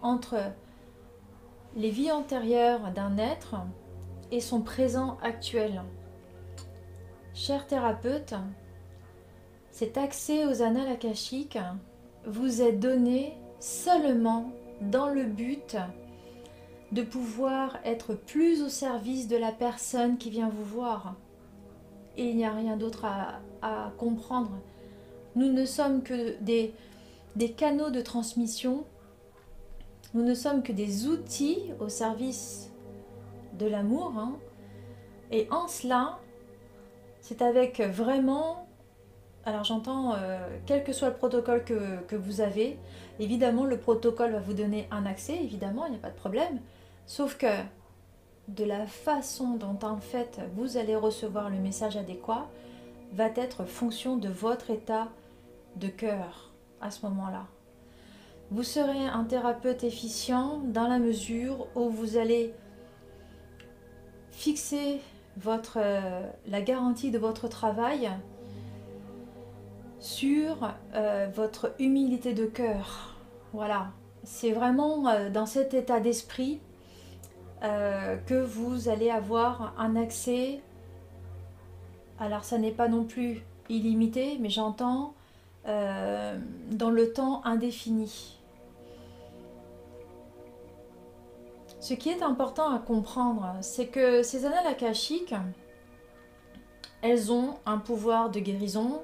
entre 0.00 0.38
les 1.76 1.90
vies 1.90 2.12
antérieures 2.12 2.92
d'un 2.92 3.18
être 3.18 3.56
et 4.30 4.40
son 4.40 4.62
présent 4.62 5.18
actuel. 5.22 5.82
Cher 7.34 7.66
thérapeute, 7.66 8.32
cet 9.70 9.98
accès 9.98 10.46
aux 10.46 10.62
annales 10.62 10.88
akashiques 10.88 11.58
vous 12.26 12.62
est 12.62 12.72
donné 12.72 13.36
seulement 13.58 14.52
dans 14.80 15.08
le 15.08 15.24
but 15.24 15.76
de 16.92 17.02
pouvoir 17.02 17.78
être 17.84 18.14
plus 18.14 18.62
au 18.62 18.68
service 18.68 19.26
de 19.26 19.36
la 19.36 19.50
personne 19.50 20.18
qui 20.18 20.30
vient 20.30 20.48
vous 20.48 20.64
voir. 20.64 21.14
Et 22.16 22.28
il 22.28 22.36
n'y 22.36 22.44
a 22.44 22.52
rien 22.52 22.76
d'autre 22.76 23.06
à, 23.06 23.92
comprendre. 23.96 24.58
Nous 25.34 25.50
ne 25.50 25.64
sommes 25.64 26.02
que 26.02 26.36
des, 26.42 26.74
canaux 27.56 27.90
de 27.90 28.02
transmission. 28.02 28.84
Nous 30.12 30.22
ne 30.22 30.34
sommes 30.34 30.62
que 30.62 30.72
des 30.72 31.06
outils 31.06 31.70
au 31.80 31.88
service 31.88 32.70
de 33.58 33.66
l'amour. 33.66 34.12
Hein. 34.18 34.36
Et 35.30 35.48
en 35.50 35.68
cela, 35.68 36.18
c'est 37.22 37.40
avec 37.40 37.80
vraiment 37.80 38.61
alors 39.44 39.64
j'entends, 39.64 40.14
euh, 40.14 40.38
quel 40.66 40.84
que 40.84 40.92
soit 40.92 41.08
le 41.08 41.16
protocole 41.16 41.64
que, 41.64 42.16
vous 42.16 42.40
avez, 42.40 42.78
évidemment 43.18 43.64
le 43.64 43.76
protocole 43.76 44.32
va 44.32 44.38
vous 44.38 44.54
donner 44.54 44.86
un 44.90 45.04
accès, 45.04 45.34
évidemment, 45.34 45.86
il 45.86 45.92
n'y 45.92 45.96
a 45.96 46.00
pas 46.00 46.10
de 46.10 46.16
problème. 46.16 46.60
Sauf 47.06 47.36
que 47.36 47.46
de 48.48 48.64
la 48.64 48.86
façon 48.86 49.56
dont 49.56 49.78
en 49.82 49.98
fait 49.98 50.40
vous 50.54 50.76
allez 50.76 50.96
recevoir 50.96 51.50
le 51.50 51.58
message 51.58 51.96
adéquat 51.96 52.48
va 53.12 53.26
être 53.36 53.64
fonction 53.64 54.16
de 54.16 54.28
votre 54.28 54.70
état 54.70 55.08
de 55.76 55.88
cœur 55.88 56.52
à 56.80 56.90
ce 56.90 57.04
moment-là. 57.06 57.46
Vous 58.50 58.62
serez 58.62 59.06
un 59.06 59.24
thérapeute 59.24 59.82
efficient 59.82 60.60
dans 60.64 60.86
la 60.86 60.98
mesure 60.98 61.66
où 61.74 61.88
vous 61.88 62.16
allez 62.16 62.54
fixer 64.30 65.00
votre, 65.36 65.78
euh, 65.80 66.28
la 66.46 66.60
garantie 66.60 67.10
de 67.10 67.18
votre 67.18 67.48
travail 67.48 68.10
sur 70.02 70.68
euh, 70.94 71.28
votre 71.32 71.74
humilité 71.78 72.34
de 72.34 72.44
cœur. 72.44 73.14
Voilà, 73.52 73.92
c'est 74.24 74.50
vraiment 74.50 75.08
euh, 75.08 75.30
dans 75.30 75.46
cet 75.46 75.74
état 75.74 76.00
d'esprit 76.00 76.60
euh, 77.62 78.16
que 78.26 78.34
vous 78.34 78.88
allez 78.88 79.10
avoir 79.10 79.74
un 79.78 79.94
accès. 79.94 80.60
Alors 82.18 82.42
ça 82.42 82.58
n'est 82.58 82.72
pas 82.72 82.88
non 82.88 83.04
plus 83.04 83.42
illimité, 83.68 84.36
mais 84.40 84.50
j'entends 84.50 85.14
dans 85.64 86.90
le 86.90 87.12
temps 87.12 87.40
indéfini. 87.44 88.40
Ce 91.78 91.94
qui 91.94 92.08
est 92.08 92.20
important 92.20 92.74
à 92.74 92.80
comprendre, 92.80 93.54
c'est 93.60 93.86
que 93.86 94.24
ces 94.24 94.44
annales 94.44 94.66
akashiques, 94.66 95.36
elles 97.00 97.30
ont 97.30 97.54
un 97.64 97.78
pouvoir 97.78 98.30
de 98.30 98.40
guérison, 98.40 99.02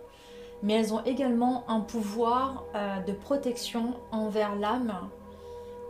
mais 0.63 0.75
elles 0.75 0.93
ont 0.93 1.03
également 1.05 1.65
un 1.69 1.81
pouvoir 1.81 2.65
euh, 2.75 3.01
de 3.01 3.13
protection 3.13 3.95
envers 4.11 4.55
l'âme 4.57 5.09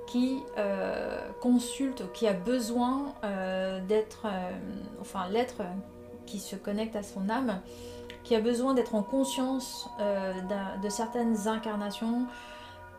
qui 0.07 0.39
euh, 0.57 1.21
consulte, 1.41 2.11
qui 2.13 2.27
a 2.27 2.33
besoin 2.33 3.15
euh, 3.25 3.81
d'être, 3.87 4.27
enfin 5.01 5.29
l'être 5.31 5.63
qui 6.27 6.39
se 6.39 6.57
connecte 6.57 6.97
à 6.97 7.03
son 7.03 7.29
âme, 7.29 7.61
qui 8.25 8.35
a 8.35 8.41
besoin 8.41 8.75
d'être 8.75 8.95
en 8.95 9.03
conscience 9.03 9.89
de 9.99 10.89
certaines 10.91 11.49
incarnations, 11.49 12.27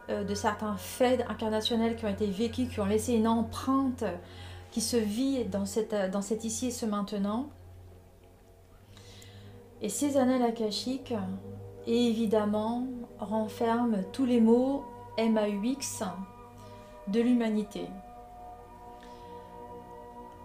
de 0.07 0.33
certains 0.33 0.75
faits 0.77 1.23
incarnationnels 1.29 1.95
qui 1.95 2.05
ont 2.05 2.09
été 2.09 2.25
vécus, 2.25 2.69
qui 2.69 2.79
ont 2.79 2.85
laissé 2.85 3.13
une 3.13 3.27
empreinte 3.27 4.03
qui 4.71 4.81
se 4.81 4.97
vit 4.97 5.45
dans, 5.45 5.65
cette, 5.65 5.95
dans 6.11 6.21
cet 6.21 6.43
ici 6.43 6.67
et 6.67 6.71
ce 6.71 6.85
maintenant. 6.87 7.49
Et 9.81 9.89
ces 9.89 10.17
annales 10.17 10.43
akashiques, 10.43 11.13
évidemment 11.87 12.85
renferment 13.19 14.03
tous 14.11 14.25
les 14.25 14.41
mots 14.41 14.83
MAUX 15.17 16.03
de 17.07 17.19
l'humanité. 17.21 17.87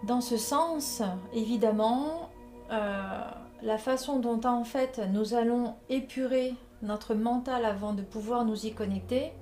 Dans 0.03 0.21
ce 0.21 0.37
sens, 0.37 1.01
évidemment, 1.33 2.29
euh, 2.71 3.21
la 3.61 3.77
façon 3.77 4.19
dont 4.19 4.41
en 4.45 4.63
fait 4.63 5.01
nous 5.11 5.33
allons 5.33 5.75
épurer 5.89 6.53
notre 6.81 7.15
mental 7.15 7.65
avant 7.65 7.93
de 7.93 8.01
pouvoir 8.01 8.45
nous 8.45 8.65
y 8.65 8.73
connecter 8.73 9.33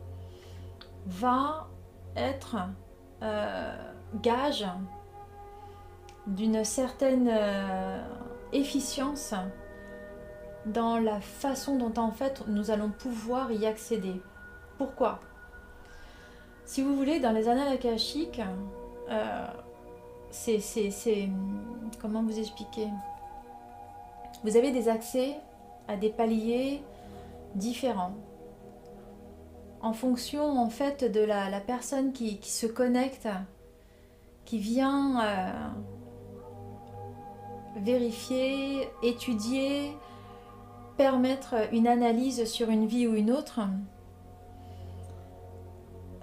va 1.06 1.68
être 2.16 2.58
euh, 3.22 3.76
gage 4.22 4.66
d'une 6.28 6.64
certaine 6.64 7.30
euh, 7.32 8.02
efficience 8.54 9.34
dans 10.66 10.98
la 10.98 11.20
façon 11.20 11.78
dont 11.78 11.94
en 12.02 12.12
fait 12.12 12.44
nous 12.48 12.72
allons 12.72 12.90
pouvoir 12.90 13.52
y 13.52 13.66
accéder. 13.66 14.22
Pourquoi? 14.78 15.20
Si 16.66 16.82
vous 16.82 16.96
voulez, 16.96 17.20
dans 17.20 17.32
les 17.32 17.48
annales 17.50 17.74
akashiques, 17.74 18.42
euh, 19.10 19.48
c'est... 20.32 21.30
Comment 22.02 22.24
vous 22.24 22.40
expliquer? 22.40 22.88
Vous 24.44 24.58
avez 24.58 24.72
des 24.72 24.90
accès 24.90 25.36
à 25.88 25.96
des 25.96 26.10
paliers 26.10 26.82
différents 27.56 28.14
en 29.84 29.92
fonction 29.92 30.58
en 30.58 30.70
fait 30.70 31.04
de 31.04 31.20
la, 31.20 31.60
personne 31.60 32.14
qui, 32.14 32.40
se 32.42 32.66
connecte, 32.66 33.28
qui 34.46 34.58
vient 34.58 35.22
euh, 35.22 35.52
vérifier, 37.76 38.88
étudier, 39.04 39.92
permettre 40.98 41.56
une 41.72 41.88
analyse 41.88 42.46
sur 42.46 42.70
une 42.70 42.86
vie 42.86 43.08
ou 43.08 43.16
une 43.16 43.32
autre, 43.32 43.62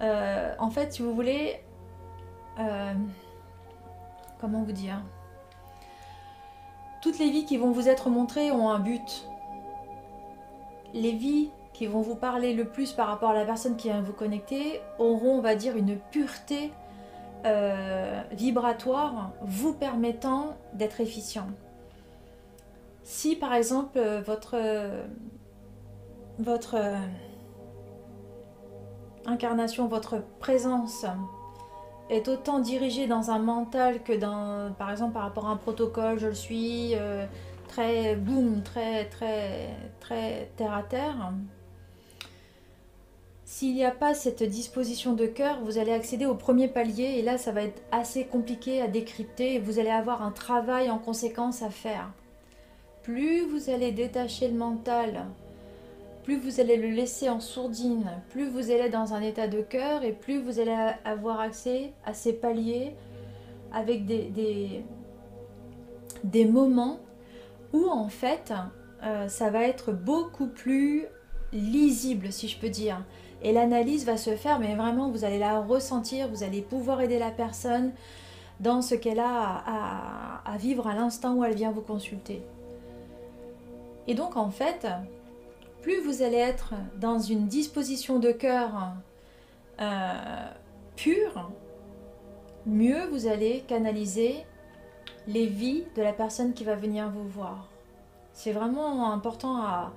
euh, 0.00 0.54
en 0.58 0.70
fait, 0.70 0.94
si 0.94 1.02
vous 1.02 1.14
voulez, 1.14 1.60
euh, 2.58 2.94
comment 4.40 4.62
vous 4.62 4.72
dire, 4.72 5.02
toutes 7.02 7.18
les 7.18 7.30
vies 7.30 7.44
qui 7.44 7.56
vont 7.56 7.70
vous 7.70 7.88
être 7.88 8.08
montrées 8.08 8.50
ont 8.50 8.70
un 8.70 8.78
but. 8.78 9.28
Les 10.94 11.12
vies 11.12 11.50
qui 11.72 11.86
vont 11.86 12.00
vous 12.00 12.16
parler 12.16 12.52
le 12.54 12.64
plus 12.64 12.92
par 12.92 13.08
rapport 13.08 13.30
à 13.30 13.34
la 13.34 13.44
personne 13.44 13.76
qui 13.76 13.88
vient 13.88 14.02
vous 14.02 14.12
connecter 14.12 14.80
auront, 14.98 15.38
on 15.38 15.40
va 15.40 15.54
dire, 15.54 15.76
une 15.76 15.96
pureté 15.96 16.72
euh, 17.46 18.22
vibratoire 18.32 19.32
vous 19.40 19.72
permettant 19.72 20.56
d'être 20.74 21.00
efficient. 21.00 21.46
Si 23.02 23.36
par 23.36 23.54
exemple 23.54 23.98
euh, 23.98 24.20
votre, 24.20 24.54
euh, 24.54 25.04
votre 26.38 26.76
euh, 26.76 26.96
incarnation, 29.26 29.88
votre 29.88 30.22
présence 30.38 31.04
est 32.08 32.28
autant 32.28 32.58
dirigée 32.58 33.06
dans 33.06 33.30
un 33.30 33.38
mental 33.38 34.02
que 34.02 34.12
dans, 34.12 34.72
par 34.74 34.90
exemple, 34.90 35.12
par 35.12 35.22
rapport 35.22 35.46
à 35.46 35.50
un 35.50 35.56
protocole, 35.56 36.18
je 36.18 36.26
le 36.26 36.34
suis, 36.34 36.94
très 37.68 38.16
boum, 38.16 38.62
très, 38.64 39.04
très, 39.06 39.68
très 40.00 40.50
terre 40.56 40.72
à 40.72 40.82
terre. 40.82 41.32
S'il 43.44 43.74
n'y 43.74 43.84
a 43.84 43.90
pas 43.92 44.14
cette 44.14 44.42
disposition 44.42 45.12
de 45.12 45.26
cœur, 45.26 45.60
vous 45.64 45.78
allez 45.78 45.92
accéder 45.92 46.26
au 46.26 46.34
premier 46.34 46.66
palier 46.66 47.16
et 47.18 47.22
là, 47.22 47.38
ça 47.38 47.52
va 47.52 47.62
être 47.62 47.82
assez 47.92 48.24
compliqué 48.24 48.80
à 48.80 48.88
décrypter 48.88 49.54
et 49.54 49.58
vous 49.60 49.78
allez 49.78 49.90
avoir 49.90 50.22
un 50.22 50.32
travail 50.32 50.90
en 50.90 50.98
conséquence 50.98 51.62
à 51.62 51.70
faire 51.70 52.10
plus 53.02 53.46
vous 53.46 53.70
allez 53.70 53.92
détacher 53.92 54.48
le 54.48 54.58
mental, 54.58 55.26
plus 56.22 56.38
vous 56.38 56.60
allez 56.60 56.76
le 56.76 56.88
laisser 56.88 57.28
en 57.28 57.40
sourdine, 57.40 58.10
plus 58.30 58.48
vous 58.48 58.70
allez 58.70 58.90
dans 58.90 59.14
un 59.14 59.22
état 59.22 59.48
de 59.48 59.62
cœur 59.62 60.02
et 60.04 60.12
plus 60.12 60.40
vous 60.40 60.60
allez 60.60 60.76
avoir 61.04 61.40
accès 61.40 61.92
à 62.04 62.12
ces 62.12 62.32
paliers 62.32 62.94
avec 63.72 64.04
des, 64.04 64.84
moments 66.46 66.98
où 67.72 67.88
en 67.88 68.08
fait 68.08 68.52
euh, 69.02 69.28
ça 69.28 69.50
va 69.50 69.64
être 69.64 69.92
beaucoup 69.92 70.48
plus 70.48 71.06
lisible 71.52 72.32
si 72.32 72.48
je 72.48 72.58
peux 72.58 72.68
dire. 72.68 73.02
Et 73.42 73.52
l'analyse 73.52 74.04
va 74.04 74.18
se 74.18 74.36
faire, 74.36 74.58
mais 74.58 74.74
vraiment 74.74 75.10
vous 75.10 75.24
allez 75.24 75.38
la 75.38 75.60
ressentir, 75.60 76.28
vous 76.28 76.42
allez 76.42 76.60
pouvoir 76.60 77.00
aider 77.00 77.18
la 77.18 77.30
personne 77.30 77.92
dans 78.60 78.82
ce 78.82 78.94
qu'elle 78.94 79.20
a 79.20 80.42
à 80.44 80.56
vivre 80.58 80.86
à 80.86 80.94
l'instant 80.94 81.34
où 81.36 81.44
elle 81.44 81.54
vient 81.54 81.70
vous 81.70 81.80
consulter. 81.80 82.42
Et 84.06 84.14
donc 84.14 84.36
en 84.36 84.50
fait, 84.50 84.86
plus 85.82 86.00
vous 86.00 86.22
allez 86.22 86.36
être 86.36 86.74
dans 86.96 87.18
une 87.18 87.46
disposition 87.46 88.18
de 88.18 88.32
cœur 88.32 88.92
euh, 89.80 90.12
pure, 90.96 91.50
mieux 92.66 93.06
vous 93.06 93.26
allez 93.26 93.64
canaliser 93.66 94.44
les 95.26 95.46
vies 95.46 95.84
de 95.96 96.02
la 96.02 96.12
personne 96.12 96.52
qui 96.52 96.64
va 96.64 96.74
venir 96.74 97.08
vous 97.10 97.26
voir. 97.28 97.68
C'est 98.32 98.52
vraiment 98.52 99.12
important 99.12 99.56
à, 99.62 99.92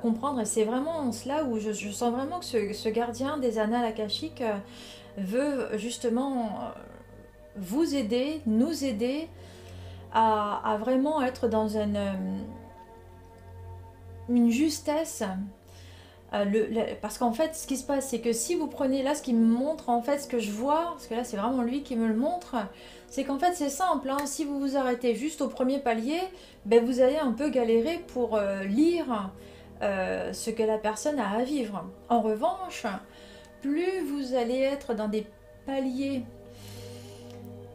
comprendre 0.00 0.40
et 0.40 0.44
c'est 0.44 0.64
vraiment 0.64 1.10
cela 1.12 1.44
où 1.44 1.58
je, 1.58 1.72
sens 1.72 2.12
vraiment 2.12 2.38
que 2.38 2.44
ce, 2.72 2.88
gardien 2.88 3.36
des 3.38 3.58
annales 3.58 3.84
akashiques 3.84 4.40
euh, 4.40 4.56
veut 5.18 5.76
justement 5.76 6.44
euh, 6.44 6.80
vous 7.56 7.94
aider, 7.94 8.40
nous 8.46 8.84
aider 8.84 9.28
à, 10.12 10.72
à 10.72 10.76
vraiment 10.78 11.20
être 11.22 11.48
dans 11.48 11.68
une 11.68 11.98
une 14.36 14.50
justesse. 14.50 15.22
Euh, 16.34 16.44
parce 17.02 17.18
qu'en 17.18 17.32
fait, 17.32 17.54
ce 17.54 17.66
qui 17.66 17.76
se 17.76 17.84
passe, 17.84 18.08
c'est 18.08 18.20
que 18.20 18.32
si 18.32 18.54
vous 18.54 18.66
prenez 18.66 19.02
là 19.02 19.14
ce 19.14 19.22
qui 19.22 19.34
me 19.34 19.46
montre, 19.46 19.90
en 19.90 20.02
fait, 20.02 20.18
ce 20.18 20.26
que 20.26 20.38
je 20.38 20.50
vois, 20.50 20.92
parce 20.92 21.06
que 21.06 21.14
là, 21.14 21.24
c'est 21.24 21.36
vraiment 21.36 21.62
lui 21.62 21.82
qui 21.82 21.94
me 21.94 22.06
le 22.06 22.14
montre, 22.14 22.56
c'est 23.08 23.24
qu'en 23.24 23.38
fait, 23.38 23.52
c'est 23.54 23.68
simple. 23.68 24.08
Hein. 24.08 24.24
si 24.24 24.44
vous 24.44 24.58
vous 24.58 24.76
arrêtez 24.76 25.14
juste 25.14 25.42
au 25.42 25.48
premier 25.48 25.78
palier, 25.78 26.20
ben, 26.64 26.84
vous 26.84 27.00
allez 27.00 27.18
un 27.18 27.32
peu 27.32 27.50
galérer 27.50 27.98
pour 28.14 28.36
euh, 28.36 28.64
lire 28.64 29.30
euh, 29.82 30.32
ce 30.32 30.50
que 30.50 30.62
la 30.62 30.78
personne 30.78 31.20
a 31.20 31.28
à 31.32 31.42
vivre. 31.42 31.84
En 32.08 32.22
revanche, 32.22 32.86
plus 33.60 34.00
vous 34.00 34.34
allez 34.34 34.60
être 34.60 34.94
dans 34.94 35.08
des 35.08 35.26
paliers 35.66 36.22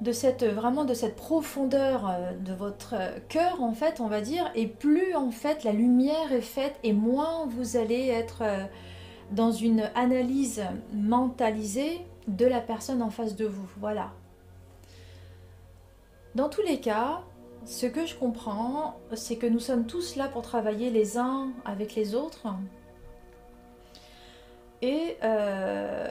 de 0.01 0.11
cette 0.11 0.43
vraiment 0.43 0.85
de 0.85 0.93
cette 0.93 1.15
profondeur 1.15 2.07
euh, 2.07 2.33
de 2.33 2.53
votre 2.53 2.95
cœur 3.29 3.63
en 3.63 3.73
fait 3.73 3.99
on 3.99 4.07
va 4.07 4.21
dire 4.21 4.51
et 4.53 4.67
plus 4.67 5.15
en 5.15 5.31
fait 5.31 5.63
la 5.63 5.71
lumière 5.71 6.31
est 6.31 6.41
faite 6.41 6.75
et 6.83 6.93
moins 6.93 7.47
vous 7.47 7.77
allez 7.77 8.07
être 8.07 8.43
euh, 8.43 8.63
dans 9.31 9.51
une 9.51 9.89
analyse 9.95 10.63
mentalisée 10.93 12.05
de 12.27 12.45
la 12.45 12.61
personne 12.61 13.01
en 13.01 13.09
face 13.09 13.35
de 13.35 13.45
vous. 13.45 13.67
Voilà. 13.79 14.11
Dans 16.35 16.49
tous 16.49 16.61
les 16.61 16.79
cas 16.79 17.21
ce 17.65 17.87
que 17.87 18.05
je 18.05 18.15
comprends 18.15 18.99
c'est 19.13 19.37
que 19.37 19.47
nous 19.47 19.59
sommes 19.59 19.87
tous 19.87 20.15
là 20.15 20.27
pour 20.27 20.43
travailler 20.43 20.91
les 20.91 21.17
uns 21.17 21.49
avec 21.65 21.95
les 21.95 22.13
autres. 22.13 22.47
Et 24.83 25.17
euh, 25.23 26.07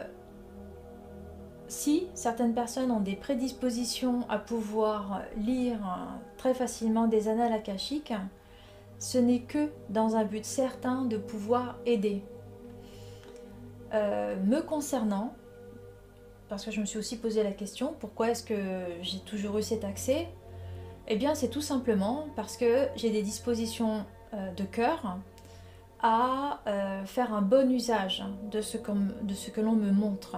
si 1.68 2.06
certaines 2.14 2.54
personnes 2.54 2.90
ont 2.90 3.00
des 3.00 3.16
prédispositions 3.16 4.20
à 4.28 4.38
pouvoir 4.38 5.22
lire 5.36 5.78
très 6.36 6.54
facilement 6.54 7.06
des 7.06 7.28
annales 7.28 7.52
akashiques, 7.52 8.12
ce 8.98 9.18
n'est 9.18 9.40
que 9.40 9.70
dans 9.90 10.16
un 10.16 10.24
but 10.24 10.44
certain 10.44 11.04
de 11.04 11.16
pouvoir 11.16 11.76
aider. 11.86 12.22
Euh, 13.94 14.36
me 14.44 14.60
concernant, 14.60 15.34
parce 16.48 16.64
que 16.64 16.70
je 16.70 16.80
me 16.80 16.86
suis 16.86 16.98
aussi 16.98 17.18
posé 17.18 17.42
la 17.42 17.52
question, 17.52 17.94
pourquoi 17.98 18.30
est-ce 18.30 18.42
que 18.42 18.56
j'ai 19.02 19.20
toujours 19.20 19.58
eu 19.58 19.62
cet 19.62 19.84
accès? 19.84 20.28
Eh 21.08 21.16
bien, 21.16 21.34
c'est 21.34 21.48
tout 21.48 21.60
simplement 21.60 22.26
parce 22.34 22.56
que 22.56 22.88
j'ai 22.96 23.10
des 23.10 23.22
dispositions 23.22 24.04
euh, 24.34 24.52
de 24.54 24.64
cœur 24.64 25.18
à 26.00 26.60
euh, 26.66 27.04
faire 27.04 27.32
un 27.32 27.42
bon 27.42 27.70
usage 27.70 28.24
de 28.50 28.60
ce 28.60 28.76
que 28.76 29.60
l'on 29.60 29.72
me 29.72 29.92
montre 29.92 30.36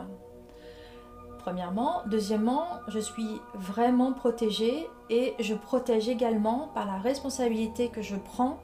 premièrement. 1.49 2.03
Deuxièmement, 2.05 2.67
je 2.89 2.99
suis 2.99 3.41
vraiment 3.55 4.13
protégée 4.13 4.87
et 5.09 5.35
je 5.39 5.55
protège 5.55 6.07
également 6.07 6.69
par 6.75 6.85
la 6.85 6.99
responsabilité 6.99 7.89
que 7.89 8.03
je 8.03 8.17
prends 8.17 8.61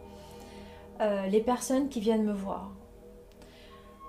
euh, 1.00 1.26
les 1.28 1.40
personnes 1.40 1.88
qui 1.88 2.00
viennent 2.00 2.24
me 2.24 2.34
voir. 2.34 2.72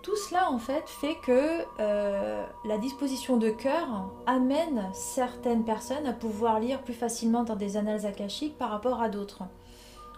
Tout 0.03 0.17
cela 0.17 0.51
en 0.51 0.59
fait 0.59 0.89
fait 0.89 1.15
que 1.23 1.63
euh, 1.79 2.45
la 2.65 2.77
disposition 2.77 3.37
de 3.37 3.49
cœur 3.49 4.11
amène 4.25 4.89
certaines 4.93 5.63
personnes 5.63 6.05
à 6.05 6.11
pouvoir 6.11 6.59
lire 6.59 6.81
plus 6.81 6.93
facilement 6.93 7.45
dans 7.45 7.55
des 7.55 7.77
annales 7.77 8.05
akashiques 8.05 8.57
par 8.57 8.71
rapport 8.71 9.01
à 9.01 9.07
d'autres. 9.07 9.43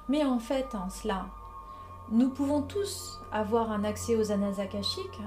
Mais 0.10 0.26
en 0.26 0.39
fait, 0.39 0.65
cela, 0.89 1.28
nous 2.10 2.30
pouvons 2.30 2.63
tous 2.63 3.22
avoir 3.32 3.72
un 3.72 3.84
accès 3.84 4.15
aux 4.15 4.32
annales 4.32 4.60
akashiques, 4.60 5.22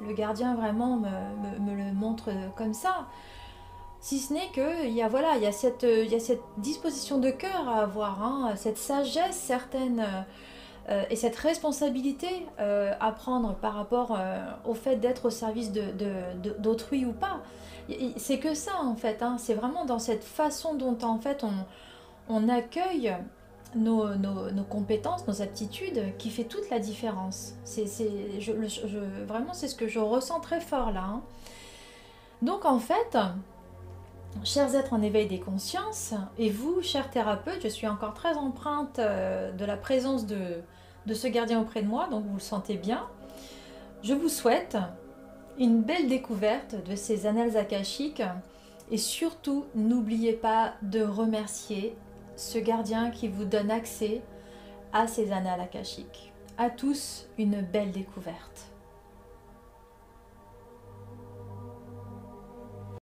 le 0.00 0.12
gardien 0.12 0.54
vraiment 0.54 0.96
me, 0.96 1.74
le 1.74 1.92
montre 1.92 2.30
comme 2.56 2.74
ça. 2.74 3.06
Si 4.00 4.18
ce 4.18 4.32
n'est 4.32 4.48
qu'il 4.52 4.90
y, 4.90 5.02
a, 5.02 5.08
voilà, 5.08 5.36
il 5.36 5.42
y, 5.42 5.46
a 5.46 5.52
cette, 5.52 5.82
il 5.82 6.10
y 6.10 6.14
a 6.14 6.20
cette 6.20 6.42
disposition 6.58 7.18
de 7.18 7.30
cœur 7.30 7.68
à 7.68 7.82
avoir, 7.82 8.22
hein, 8.22 8.52
cette 8.56 8.78
sagesse 8.78 9.36
certaine 9.36 10.24
euh, 10.90 11.04
et 11.10 11.16
cette 11.16 11.36
responsabilité 11.36 12.46
euh, 12.60 12.94
à 12.98 13.12
prendre 13.12 13.54
par 13.54 13.74
rapport 13.74 14.16
euh, 14.16 14.40
au 14.64 14.72
fait 14.72 14.96
d'être 14.96 15.26
au 15.26 15.30
service 15.30 15.70
d'autrui 16.58 17.04
ou 17.04 17.12
pas. 17.12 17.42
C'est 18.16 18.38
que 18.38 18.54
ça 18.54 18.72
en 18.82 18.96
fait, 18.96 19.22
hein. 19.22 19.36
c'est 19.38 19.54
vraiment 19.54 19.84
dans 19.84 19.98
cette 19.98 20.24
façon 20.24 20.74
dont 20.74 20.96
en 21.02 21.18
fait 21.18 21.44
on 22.28 22.48
accueille 22.48 23.14
nos, 23.74 24.08
compétences, 24.68 25.26
nos 25.26 25.42
aptitudes 25.42 26.16
qui 26.18 26.30
fait 26.30 26.44
toute 26.44 26.70
la 26.70 26.78
différence. 26.78 27.54
C'est, 27.64 27.86
je, 28.40 28.52
vraiment, 29.26 29.52
c'est 29.52 29.68
ce 29.68 29.74
que 29.74 29.88
je 29.88 29.98
ressens 29.98 30.40
très 30.40 30.60
fort 30.60 30.92
là. 30.92 31.04
Hein. 31.04 31.22
Donc 32.42 32.64
en 32.64 32.78
fait, 32.78 33.16
chers 34.44 34.74
êtres 34.74 34.92
en 34.92 35.02
éveil 35.02 35.26
des 35.26 35.40
consciences, 35.40 36.14
et 36.38 36.50
vous, 36.50 36.82
chers 36.82 37.10
thérapeutes, 37.10 37.62
je 37.62 37.68
suis 37.68 37.86
encore 37.86 38.14
très 38.14 38.34
empreinte 38.34 38.98
euh, 38.98 39.52
de 39.52 39.64
la 39.64 39.76
présence 39.76 40.26
de, 40.26 40.38
de 41.06 41.14
ce 41.14 41.26
gardien 41.26 41.60
auprès 41.60 41.82
de 41.82 41.88
moi, 41.88 42.08
donc 42.10 42.24
vous 42.26 42.34
le 42.34 42.40
sentez 42.40 42.76
bien. 42.76 43.06
Je 44.02 44.14
vous 44.14 44.28
souhaite 44.28 44.76
une 45.58 45.82
belle 45.82 46.08
découverte 46.08 46.76
de 46.88 46.94
ces 46.94 47.26
annales 47.26 47.56
akashiques 47.56 48.22
et 48.90 48.98
surtout 48.98 49.64
n'oubliez 49.74 50.32
pas 50.32 50.74
de 50.82 51.02
remercier 51.02 51.96
ce 52.38 52.58
gardien 52.58 53.10
qui 53.10 53.28
vous 53.28 53.44
donne 53.44 53.70
accès 53.70 54.22
à 54.92 55.06
ces 55.08 55.32
annales 55.32 55.60
akashiques. 55.60 56.32
À 56.56 56.70
tous, 56.70 57.28
une 57.36 57.62
belle 57.62 57.90
découverte. 57.90 58.67